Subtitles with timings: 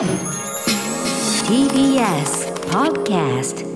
[0.00, 0.08] TBS
[2.70, 3.66] Podcast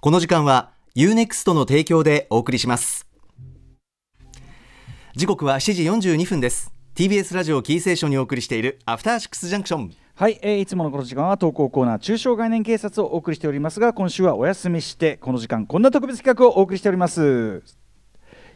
[0.00, 3.06] この時間は UNEXT の提供でお送りします。
[5.14, 6.72] 時刻は7時42分です。
[6.96, 9.94] TBS ラジオキーセーションにお送りしているアフターシックスジャンクション。
[10.16, 17.62] はい、えーいつものこの時間は投稿コーナー中小概念警察をお送りしておりますが今週はお休みしてこの時間こんな特別企画をお送りしております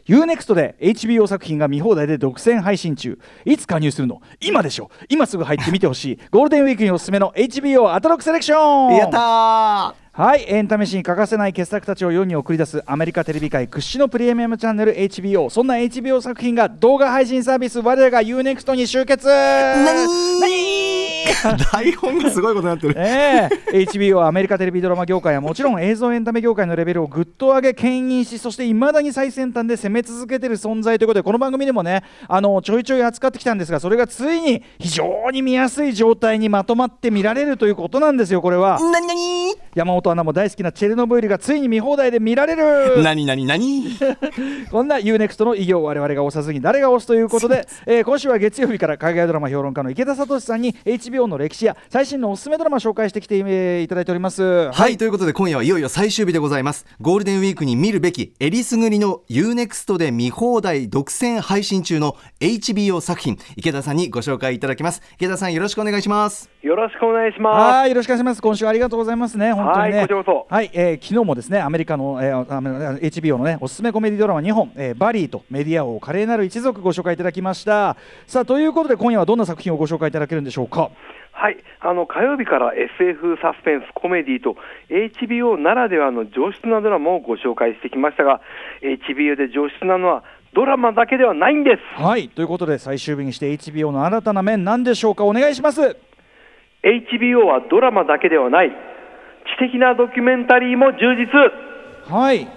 [0.07, 3.19] U-NEXT で HBO 作品が見放題で独占配信中。
[3.43, 4.21] いつ加入するの？
[4.39, 4.91] 今でしょ？
[5.09, 6.19] 今すぐ入ってみてほしい。
[6.29, 8.97] ゴールデンウィークにおすすめの HBO アトロクセレクション。
[8.97, 19.27] やったはいエンタメ史に欠かせない傑作たちを世に送り出すアメリカテレビ界屈指のプレミアムチャンネル HBO そんな HBO 作品が動画配信サービス我らが U-NEXT に集結。
[19.27, 20.95] 何？
[21.25, 21.25] ー
[21.71, 22.95] 台本がすごいことになってる。
[22.97, 38.79] ええ HBO はアメリカテレビドラマ業界はもちろん映像エンタメ業界のレベルをぐっと上げ牽引しそしていまだに最先端で攻め続けている存在ということでこの番組でもねあのちょいちょい扱ってきたんですがそれがついに非常に見やすい状態にまとまって見られるということなんですよこれは。
[38.79, 43.97] なになに山本アナも大好きなチェルノブイリがついに見放題で見られるなになになに
[44.71, 54.71] こんな UNEXT の偉業を我々が押さずに誰が押すということで、 えー今週は月曜日から海外ドラマ評論家の池田聡さんに HBO の歴史や最新のおすすめドラマを紹介してきて、えーいただいております。
[54.71, 67.57] はい、ということで今夜はいよいよ最終日でございますゴールデンウィークに見るべきえりすぐりの UNEXT で見放題独占配信中の HBO 作品池田さんにご紹介いただきます池田さんよろしくお願いしますよろしくお願いします。
[67.75, 68.41] はい、よろしくお願いします。
[68.41, 69.53] 今週はありがとうございますね。
[69.53, 69.94] 本当にね。
[69.97, 77.95] はいこちらこそはい、えー昨日もですね、アメリカの、えー、HBO のね、おすすめコメディドラマ2本、えーバリーとメディア王華麗なる一族ご紹介いただきました。
[78.27, 80.89] さあ、ということで今夜はどんな作品をご紹介いただけるんでしょうか？
[81.31, 84.55] はい、あの火曜日から SF サスペンスコメディと
[84.89, 88.39] HBO ならではの上質なドラマをご紹介してきましたが
[88.81, 90.23] HBO で上質なのは
[90.53, 95.25] ドラマだけではないんですはい、ということで最終日にして HBO の新たな面何でしょうか？
[95.25, 95.81] お願いします。
[96.83, 98.71] HBO はドラマだけではない
[99.57, 102.47] 知的なドキュメンタリーも充実はい。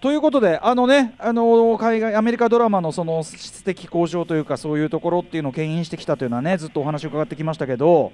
[0.00, 8.12] ということで、あのね、あの海外アメリカドラマのその質的向上というか、そういうところっていうのを牽引してきたというのはね、ずっとお話を伺ってきましたけど、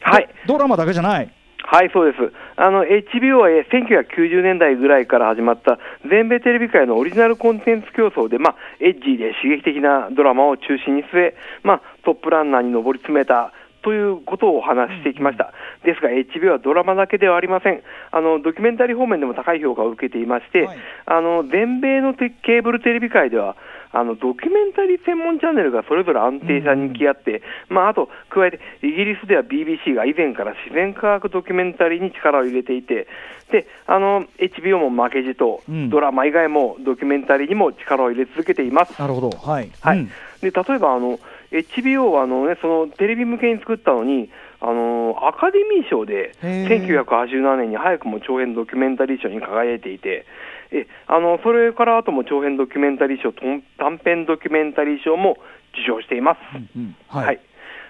[0.00, 1.32] はいドドラマだけじゃない？
[1.70, 2.32] はい、そうです。
[2.56, 13.52] あの、HBO はえー1990年代ぐらいから始まった全米テレビ界のオリジナルコンテンツ競争で、まあ、エッジーで刺激的なドラマを中心に据え、まあ、トップランナーに上り詰めた
[13.82, 15.52] ということをお話ししてきました。
[15.84, 17.82] ですが、HBO はドラマだけではありません。
[18.10, 23.56] あの、ドキュメンタリー方面でも高い評価を受けていまして、はいあの、全米のテケーブルテレビ界では、
[23.90, 33.06] あのドキュメンタリー専門チャンネルがそれぞれ安定した人気あって、まあ、あと加えてイギリスでは BBC が以前から自然科学ドキュメンタリーに力を入れていて
[33.50, 38.98] であの HBO も負けじと、うんドラマ以外もドキュメンタリーにも力を入れ続けています。
[39.00, 39.30] なるほど。
[39.30, 39.70] はい。
[39.80, 41.18] はいうんで例えばあの
[41.50, 44.30] HBO はあの、ね、そのテレビ向けに作ったのに
[44.60, 50.26] あのアカデミー賞でへー1987年に早くも長編ドキュメンタリー賞に輝いていて
[50.70, 53.40] えあのそれから後も長編ドキュメンタリー賞と
[53.78, 55.38] 短編ドキュメンタリー賞も
[55.72, 56.38] 受賞しています。
[56.76, 57.38] うんははいい。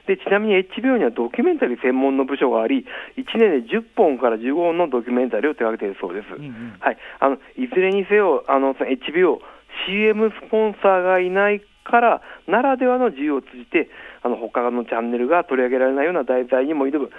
[0.08, 2.86] でちなみに HBO にはドキュメンタリー専門の部署があり、
[3.18, 6.30] 1年で10本から15本のドキュメンタリーを手掛けているそうです。
[6.30, 9.38] んうんはい、あのいずれにせよ、あの HBO、
[9.86, 13.90] CM スポンサーがいないからならではの自由を通じて、
[14.22, 17.10] あの他のチャンネルが取り上げられないような題材にも挑む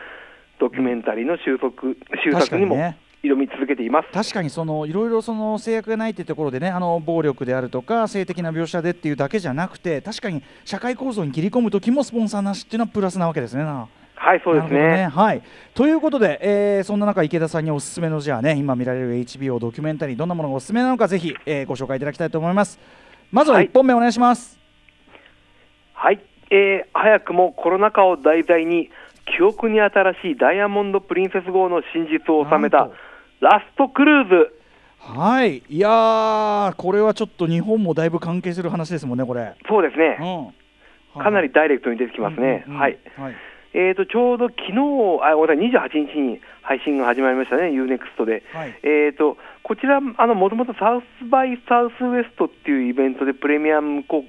[0.59, 1.74] ドキュメンタリーの収束
[2.24, 2.75] 収作にも
[3.24, 4.09] 挑み続けています。
[4.12, 13.63] 確かにそのいろいろその制約がないっていうところでねあの暴力であるとか性的な描写でっていうだけじゃなくて確かに社会構造に切り込む時もスポンサーなしっていうのはプラスなわけですね。
[13.63, 15.08] なはい、そうですなるほどね。
[15.08, 15.41] はい、
[15.74, 22.79] ということで、えーそんな中池田さんにおすすめのじゃあね今見られる HBO ドキュメンタリーどんなものがおすすめなのかぜひ、えーご紹介いただきたいと思います。
[23.31, 24.56] まずははい1本目お願いします。
[24.56, 24.59] はい、
[26.52, 28.90] えー早くもコロナ禍を題材に
[29.38, 32.90] 記憶に新しいダイヤモンド・プリンセス号の真実を収めた
[33.40, 34.54] ラストクルーズ。
[35.00, 39.54] はいいやーこれはちょっと日本もだいぶ関係する話ですもんねこれ。
[39.68, 40.18] そうですね。
[40.20, 42.64] うんかなりダイレクトに出てきますね。
[42.68, 42.98] うんうんうんはい。
[43.18, 43.36] はい
[43.73, 44.79] えーと、ちょうど昨日、
[45.22, 48.44] あ、ごめんなさい、28日に配信が始まりましたね、UNEXT で。
[48.52, 54.26] はいえーと、こちら、あの、もともとサウスバイサウスウエストっていうイベントでプレミアム公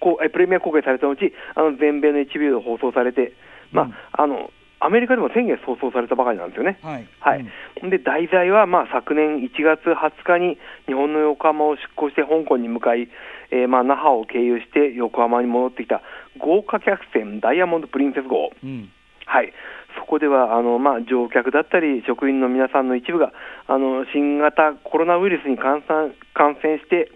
[0.00, 1.16] こうえプレミア公開された後、
[1.54, 3.32] あの全米の HBO で放送されて、
[3.72, 4.50] まあ、あの、
[4.80, 6.78] アメリカでも先月放送されたばかりなんですよね。
[6.82, 7.08] はい。
[7.18, 7.46] はい。
[7.82, 7.90] うん。
[7.90, 13.08] で題材は、まあ、昨年1月20日に日本の横浜を出港して香港に向かい、
[13.50, 16.02] えーまあ、那覇を経由して横浜に戻ってきた
[16.38, 18.88] 豪華客船ダイヤモンド・プリンセス号、うん。
[19.26, 19.52] はい、
[19.98, 23.32] そこではあの、まあ、乗客だったり職員の皆さんの一部が
[23.66, 27.10] あの新型コロナウイルスに感染感染して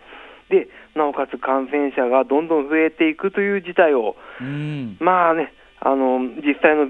[0.52, 4.96] でなおかつ感染者がどんどん増えていくという事態を、うん。
[5.00, 6.88] まあね、あの実際の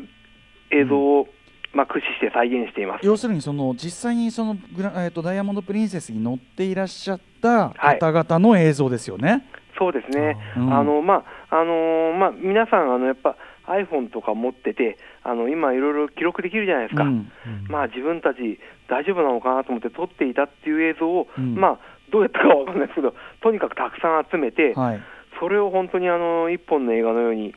[0.71, 1.29] 映像を、
[1.73, 3.07] まあ、駆使して再現しています。
[3.07, 9.47] 要するにその実際にそのグラ、えー、とダイヤモンド・プリンセスに乗っていらっしゃった方々の映像ですよね。
[9.79, 10.75] そうですね、うん。
[10.75, 13.37] あのまああのーまあ、皆さんあの、やっぱ
[13.67, 17.31] iPhone とか持ってて、あの今、いろいろ記録できるじゃないですか、うん。
[17.69, 21.55] まあ、自分たち大丈夫なのかなと思って撮っていたっていう映像を、うん。
[21.55, 21.79] まあ、
[22.13, 25.01] どうやったかは分かんないですけど、とにかくたくさん集めて、はい。
[25.41, 27.55] それを本当にあの一本の映画のように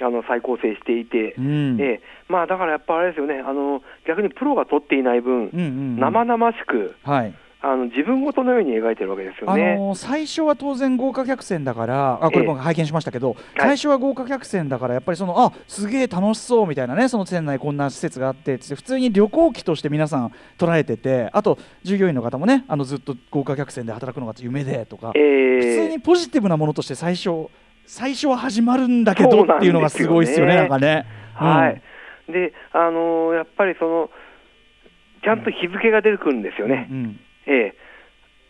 [0.00, 1.80] あの再構成していて、うん。
[1.80, 2.00] ええ。
[2.28, 6.00] まあ、だからやっぱあれですよね、あの逆にプロが撮っていない分、うんうんうん。
[6.00, 7.34] 生々しくはい
[7.68, 9.74] あの自分ごとのように描いてるわけですよあね。
[9.74, 12.46] のー最初は当然豪華客船だからあこれええ。
[12.46, 25.60] 僕拝見しましたけど、最初は豪華客船だからやっぱりそのあすげえ楽しそうみたいなねその船内こんな施設があってって普通に旅行機として皆さん捉えててあと従業員の方もねあのずっと豪華客船で働くのが夢でとか、ええ。
[25.60, 27.48] 普通にポジティブなものとして最初
[27.86, 31.04] 最初は始まるんだけどっていうのがすごいですよねなんかね。
[31.34, 31.82] はい、
[32.32, 34.10] で、あのーやっぱりその、
[35.22, 37.74] ちゃんと日付が出てくるんですよね、うんええ。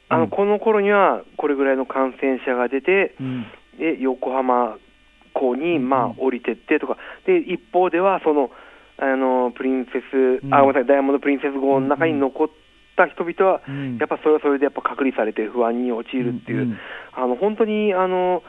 [0.08, 0.30] あのうん。
[0.30, 3.46] この頃にはこれぐらいの感染者が出て、うん。
[3.78, 4.78] で横浜
[5.34, 6.96] 港にうんまあ降りてってとか、
[7.26, 8.50] で一方ではその、
[8.98, 10.54] あのプリンセス、うん。
[10.54, 12.48] あごめんなさい、ダイヤモンド・プリンセス号の中に残っ
[12.96, 13.98] た人々は、うん。
[13.98, 16.78] やっぱそれはそれでやっぱ隔離されて不安に陥るっていう、
[17.12, 18.42] あの本当にあの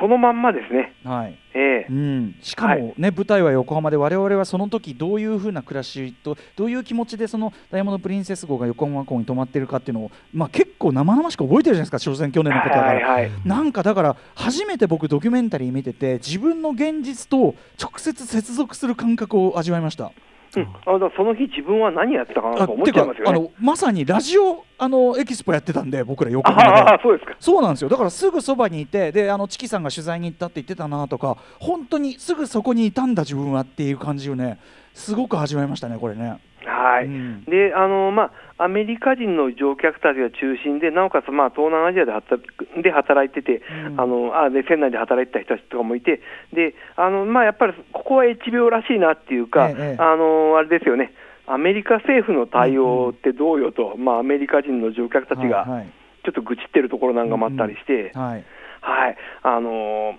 [0.00, 0.94] そのまんまですね。
[1.04, 1.38] はい。
[1.54, 1.86] ええ。
[1.88, 13.30] うん、しかもね、舞台は横浜で我々はその時どういうふうな暮らしとどういう気持ちでそのダイヤモンド・プリンセス号が横浜港に泊まってるかっていうのを、まあ、結構生々しく覚えてるじゃないですか所詮去年のことだから、はいはい。
[13.44, 20.12] なんかだから初めて僕ドキュメンタリー見てて自分の現実と直接接続する感覚を味わいました。
[20.56, 23.30] うん、あだからその日、自分は何やってたかなとか思っちゃいますよね。
[23.30, 27.36] あのまさにラジオあのエキスポやってたんで僕ら横浜でそうですか。
[27.40, 34.58] そうなんですよだからすぐそばにいてであのチキさんが取材に行ったって言ってたなとか本当にすぐそこにいたんだ自分はっていう感じをね
[34.94, 36.38] すごく味わいましたねこれね。
[36.86, 37.44] はい、うん。
[37.44, 44.00] であのまあ、アメリカ人の乗客たちが中心で、なおかつ、まあ、東南アジアで働くで働いてて、うん。
[44.00, 46.20] あのあで船内で働いてた人たちとかもいて、
[46.52, 50.02] であのまあ、やっぱりここは HBO らしいなっていうか、ええええ。
[50.02, 51.12] あのあれですよね、
[51.46, 55.92] アメリカ政府の対応ってどうよと、まあ、アメリカ人の乗客たちはいがはい。
[56.24, 58.44] ちょっと愚痴ってるところなんかもあったりして、はい。
[58.80, 60.14] はい、あの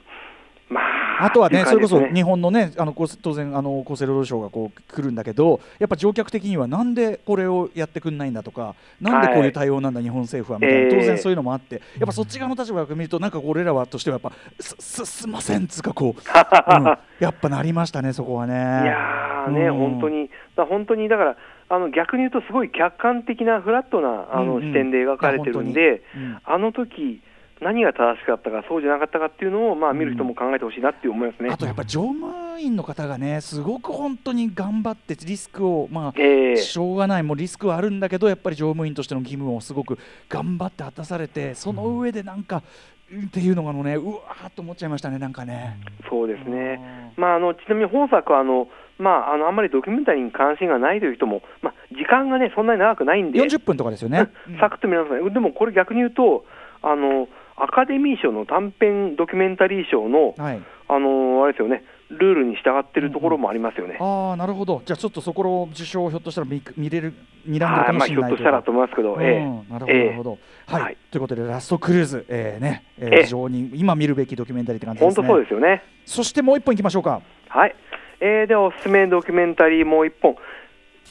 [0.69, 16.21] まあ、あとはね、ってそれこそ日本のね、あのこ当然あの厚生労働省がこう来るんだけど、やっぱ乗客的にはなんでこれをやってくんないんだとか、なんでこういう対応なんだ、日本政府はみたいな、ええ当然そういうのもあって、やっぱそっち側の立場から見ると、なんか俺らはとしてはやっぱすすすんませんっつうかこう、
[16.75, 18.53] うんやっぱなりましたね、そこはね。
[18.53, 19.73] いやーね、うん。
[19.73, 21.37] 本当に、だ本当にだから、
[21.69, 26.37] あの逆に言うと、すごい客観的なフラットなあの、視点で描かれてるんで、うん。
[26.43, 27.21] あの時
[27.61, 31.49] 何が正しかったか、そうじゃなかったかっていうのを、まあ、見る人も考えてほしいなって思いますね。
[31.51, 36.57] あとやっぱ乗務員の方がね、すごく本当に頑張ってリスクを、まあ、ええ。
[36.57, 39.97] しょうがない、もうリスクはあるんだけど、やっぱり乗務員としての義務をすごく
[40.29, 42.63] 頑張って果たされて、その上でなんか、うん
[43.07, 45.77] っていうのがね、うわーっと思っちゃいましたね、なんかね。
[46.09, 48.67] そうですね、まあ、あのちなみに本作はあの、
[48.99, 54.27] まあ、あのあんまりドキュメンタリーに関心がないという人も、まあ、時間がね、そんなに長くないんで、40分とかですよね。
[54.59, 56.43] サクッと見られますね、でもこれ、逆に言うと
[56.81, 63.97] あの、アカデミー賞の短編ドキュメンタリー賞の、はい、あのあれですよね、ルールに従ってるところもありますよね。
[63.99, 67.13] ああ、なるほど、じゃあちょっとそこの受賞をひょっとしたら見見れる、
[67.47, 70.37] 睨んでるかもしれないひょっとしたらと思いますけど、うんええなるほど、ええなるほど。
[70.67, 75.27] はい、はいということで、ラストクルーズ、えーねえーええ非常に今見るべきドキュメンタリーって感じで本当すね。
[75.27, 75.83] そうですよね。
[76.05, 77.21] そしてもう一本いきましょうか。
[77.49, 77.75] はい。
[78.19, 80.35] えー、では、おすすめドキュメンタリーもう一本。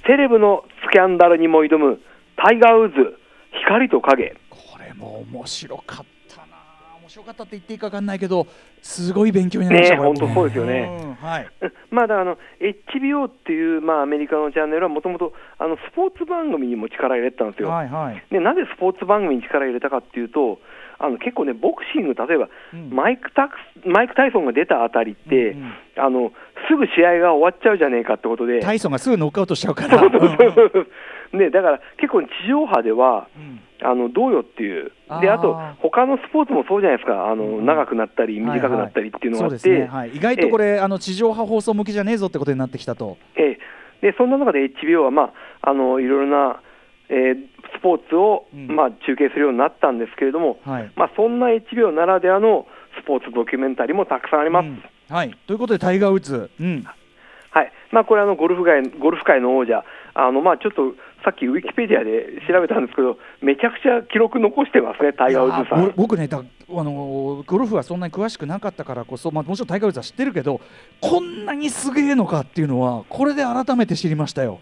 [0.07, 2.00] セレブのスキャンダルにも挑む、
[2.37, 3.19] タイガー・ウッズ、
[3.65, 4.37] 光と影。
[4.50, 6.16] これも面白かったな
[7.07, 8.49] 面白かったって言っていいか分かんないけど
[8.83, 10.99] すごい勉強になりましたね本当そうですよね。
[11.03, 11.49] うんはい。
[11.61, 17.69] う んまあ、だあの HBO っていう、まあ、アメリカのチャンネルはもともとあのスポーツ番組にも力入れてたんですよ。
[17.69, 18.23] はいはい。
[18.31, 20.59] でなぜスポーツ番組に力入れたかっていうと、
[20.99, 22.91] あの結構ね、ボクシング、例えば、うん。
[22.91, 25.73] マイクタクスマイク・タイソンが出たあたりって、うんうん。
[25.97, 26.33] あの、
[26.69, 30.01] すぐ試合が終わっちゃうじゃねえかってことで、タイソンがすぐノックアウトしちゃうから
[31.33, 33.61] ね、だから結構、地上波では、うん。
[33.83, 34.90] あのどうよっていう、
[35.21, 43.18] であと、他のスポーツもそうじゃないですか、あのうん長くなったり、短くなったりっていうのがあって、そうですね、はい、意外とこれ、あの地上波放送向きじゃねえぞってことになってきたと。
[43.37, 43.59] ええ。
[44.00, 46.61] でそんな中で HBO は、まあ、あのいろいろな、
[47.11, 47.37] えー
[47.76, 48.75] スポーツを、うん。
[48.75, 50.90] まあ、中継するようになったんですけれども、はい。
[50.97, 52.66] まあ、そんな HBO ならではの
[53.02, 54.66] スポーツドキュメンタリーもたくさんあります。
[54.66, 54.83] うん。
[55.09, 56.85] はい、ということで、タイガー・ウッズ、うん、
[57.50, 57.73] はい。
[57.92, 60.95] まあ、これあのゴルフ界、ゴルフ界の王者、あのまあ、ちょっと
[61.26, 65.92] さっきウィキペディアで調べたんですけど、めちゃくちゃ記録残してますね、タイガー・ウッズさん。
[65.97, 66.45] 僕ねだあ
[66.85, 70.61] のゴルフはそんなに詳しくなかったからこそ、まあ、もちろんタイガー・ウッズは知ってるけど
[71.00, 74.61] こんなにすげえのかっていうのはこれで改めて知りましたよ。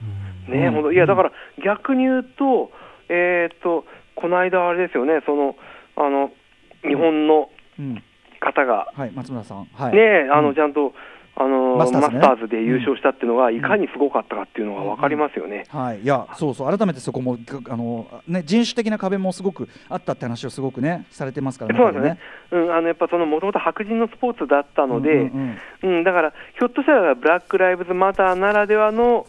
[0.48, 0.94] ね、うん。
[0.94, 2.70] いやだから逆に言うと、
[3.10, 5.56] えーっとこの間、あれですよね、その
[5.96, 6.30] あの
[6.82, 8.02] 日本のうん。
[8.40, 10.44] 方が、はい、松村さん、はい、ね、あうん。
[10.46, 10.92] のちゃんと、
[11.36, 15.64] あのマスターズで優勝したっていうのが、いかにすごかったかっていうのが分かりますよね。
[15.68, 16.78] はい、いやそうそう。
[16.78, 17.36] 改めてそこも
[17.68, 22.18] あの、ね、人種的な壁もすごくあったって話をすごくねされてますからそうですね、
[22.52, 25.96] うん、あのやっぱそのもともと白人のスポーツだったので、ううんうん。
[25.96, 29.26] うんだからひょっとしたらブラック・ライブズ・マターならではの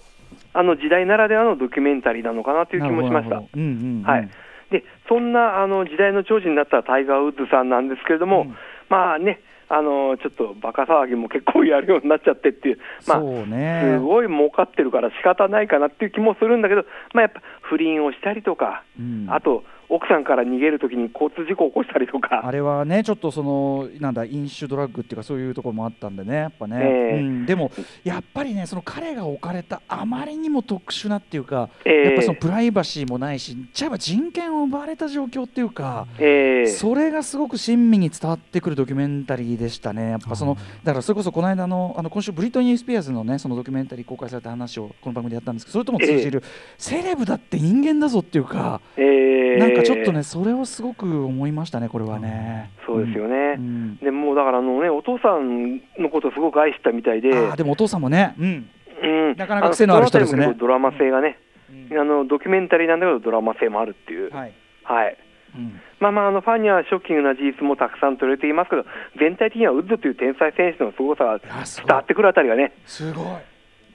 [0.53, 3.37] あの時代ならではのドキュメンタリーなのかなという気もしました。
[3.37, 4.29] うんうんうんはい、
[4.69, 8.55] でそんなあの時代の寵児になったタイガー・ウッズさんなんですけれども、うん。
[8.89, 13.97] まあね、あのちょっとバカ騒ぎも結構やるようになっちゃってっていう、まあ、ね。
[13.97, 19.27] すごい儲かってるから仕方ないかなっていう気もするんだけど、まあ、やっぱ不倫をしたりとか、うん。
[19.29, 22.41] あと奥さんから逃げるときに交通事故を起こしたりとか。
[22.45, 27.19] あれはねちょっとそのなんだ飲酒ドラッグっていうかそういうところもあったんでねやっぱね、ええ。
[27.19, 27.71] うん、でも
[28.03, 32.03] やっぱりねその彼が置かれたあまりにも特殊なっていうか、ええ。
[32.05, 36.67] やっぱそのプライバシーもないしじゃあ人権を奪われた状況っていうか、ええ。
[36.67, 46.43] それがすごく親身に伝わってくるドキュメンタリーでしたね、やっぱそのだからそれこそこの間のあの今週、ブリトニー・スピアーズのねそのドキュメンタリー公開された話をこの番組でやったんですけど、それとも通じる、
[46.77, 49.57] セレブだって人間だぞっていうか、ええ。
[49.57, 52.71] なんかちょっとね、それをすごく思いましたね、これはね。
[52.85, 53.97] そうですよね、うん。
[53.97, 58.69] でもうだからあの、ね、お父さんのことをすごく愛したみたいで、でもお父さんもね、うん。
[59.03, 60.53] うん、なかなか癖のある人ですね。
[60.57, 61.37] ドラマ性がね、
[61.91, 61.99] うん。
[61.99, 64.53] あの、ドキュメンタリーなんだけど、ドラマ性もあるっていう、はい。
[64.83, 65.17] はい。
[65.55, 65.79] うん。
[65.99, 68.85] まあまあ、あのファンにはショッキングな事実もたくさん取れていますけど、
[69.19, 71.35] 全体的にはウッズという天才選手のすごい伝わ
[72.01, 73.25] ってくるあたりがね、すごい。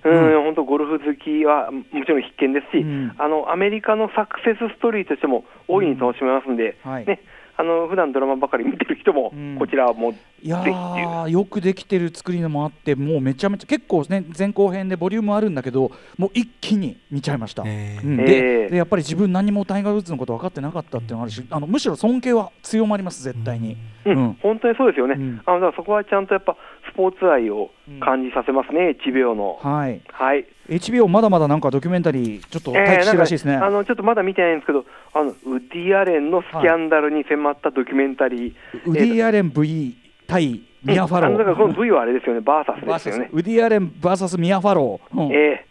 [0.04, 3.12] うん、本当、ゴルフ好きはもちろん必見ですし、うん。
[3.18, 7.06] あのアメリカのサクセスストーリーとしても大いに楽しめますんで、はい。
[7.06, 7.20] ね、
[7.56, 17.68] あの普段ドラマばかり見てる人もうん、こちらはもう、いやよくできてる作りのもあってもうめちゃめちゃ結構ね前後編でボリュームあるんだけどもう一気に見ちゃいました、うん。
[17.68, 18.70] へでー。
[18.70, 23.76] でやっぱり自分何もタイガー・ウッズのこと分かってなかったっていうのがあるしあのむしろ尊敬は強まります絶対に、
[24.06, 24.16] うん。
[24.16, 24.38] うん。
[24.42, 25.42] 本当にそうですよね、うん。
[25.44, 26.56] あのだからそこはちゃんとやっぱ
[26.92, 27.70] スポーツ愛を
[28.00, 29.58] 感じさせますね、1秒の。
[29.62, 30.00] はい。
[30.12, 38.54] はい、HBO まだまだなんかドキュメンタリーちょっと待機してるらしいですね、なんかあのちょっとまだ見てないんですけど、あのウッディ・アレンのスキャンダルに迫ったドキュメンタリー、
[38.86, 43.30] ウディ・アレン V 対ミア・ファロあのだからこのー V はあれですよね、バーサスですよね。
[43.32, 45.32] ウディ・アレン VS ミア・ファロー、うん。
[45.32, 45.66] ええ。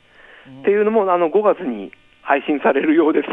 [0.61, 3.27] っていうのもあの5月に配信されるようです。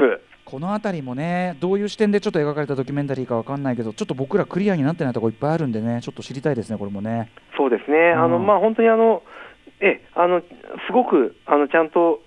[0.47, 7.31] この辺りもねどういう視点でちょっと描かれたドキュメンタリーかわかんないけどちょっと僕らクリアになってないところいっぱいあるんでねちょっと知りたいですねこれもね。
[7.59, 9.23] そうですね、あのうんまあ、本当にあの、
[9.81, 10.41] ええあの
[10.87, 12.21] すごくあのちゃんと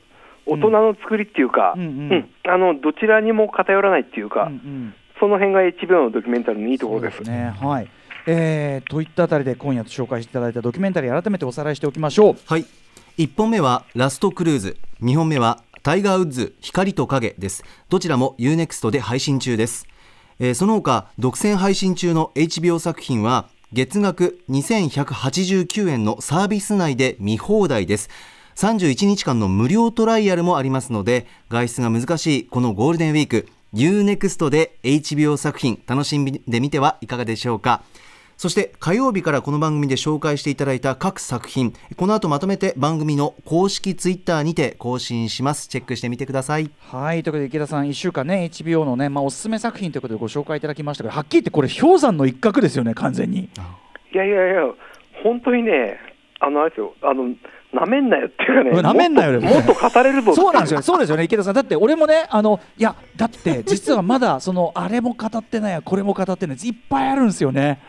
[0.45, 2.11] 大人の作りっていうか、ううんん。
[2.11, 2.29] うん。
[2.43, 4.93] あのどちらにも偏らないっていうか、うんうん。
[5.19, 7.17] その辺が HBO のドキュメンタリーのいいところです。
[7.17, 7.87] そうねはい。
[8.25, 12.35] えー、といったあたりで今夜紹介していただいたドキュメンタリー改めておさらいしておきましょう。
[12.45, 12.65] はい。
[13.17, 14.77] 1本目はラストクルーズ。
[15.01, 17.63] 2本目はタイガーウッズ光と影です。
[17.89, 19.87] どちらも UNEXT で配信中です、
[20.37, 28.11] えーその他独占配信中の HBO 作品は月額2189円のサービス内で見放題です。
[28.57, 37.81] 31日間の無料トライアルもありますので外出が難しいこのゴールデンウィーク UNEXT で HBO 作品楽しんでみてはいかがでしょうか。
[38.39, 45.67] そして火曜日からこの番組で紹介していただいた各作品この後まとめて番組の公式ツイッターにて更新します。
[45.67, 46.71] チェックしてみてください。
[46.79, 53.39] はいということで池田さん1週間ね HBO のね、まあ、おすすめ作品ということでご紹介いただきましたがはっきり言ってこれ氷山の一角ですよね完全に。
[54.13, 54.61] いやいやいや、
[55.21, 55.97] 本当にね、
[56.39, 57.35] あのあれですよ、あの
[57.73, 59.49] なめんなよっていうかね、うん舐めんなよも。
[59.49, 67.81] っともっと語れるぞそうなんですよ、そうですよね、池田さん、だって俺もね、あのいや、だって実はまだ、そのあれも語ってないや、これも語ってない、いっぱいあるんですよね。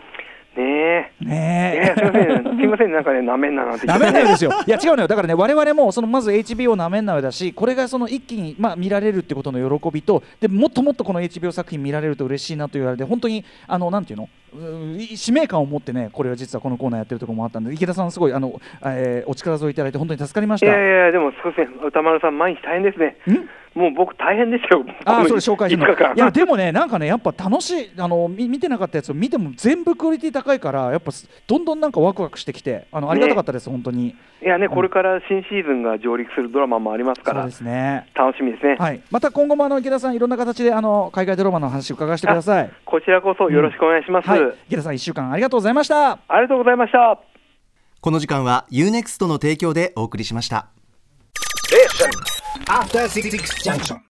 [0.61, 1.25] ねえ。
[1.25, 4.53] いねやすみません、すみません、なんかね、なめんななんて言ってなめんなよですよ。
[4.67, 5.09] いや違うのよ。
[5.09, 14.29] だからね我々もそのまず HBO なめんなよだし、これがその一気にまあ見られるってことの喜びと、でもっともっとこの HBO 作品見られると嬉しいなというあれで本当にあのなんていうの？
[15.17, 20.73] 使命感を持ってねこれは実はこのコーナーやってるところもあったんで池田さんすごいあの、えーお力添えいただいて本当に助かりましいた。
[20.73, 23.17] やいや、でもすみません、歌丸さん、毎日大変ですね。
[23.75, 25.87] もう僕、大変でしたよ、あそれ紹介するの。
[25.87, 31.13] 5日間いや、でもね、なんかね、やっぱ楽しい、あの、み見てなかったやつを見ても、全部クオリティ高いから、やっぱ、
[31.47, 34.17] どんどんなんかワクワクしてきて、あの、ありがたかったです、本当に。
[34.43, 38.07] いやね、これから新シーズンが上陸するドラマもありますからそうで、すね。
[38.15, 38.77] 楽しみですね。
[38.79, 42.71] はい、また今後もあの池田さん、いろんな形であの海外ドラマの話伺わせてください。
[42.87, 44.29] こちらこそよろしくお願いします。
[44.29, 46.13] はい、池田さん、1週間ありがとうございました。
[46.13, 47.21] ありがとうございました。
[48.01, 50.69] この時間は UNEXT の提供でお送りしました
[52.67, 53.31] After Six
[53.63, 53.99] Junction.